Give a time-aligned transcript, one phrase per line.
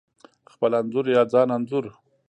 [0.53, 1.85] خپل انځور یا ځان انځور: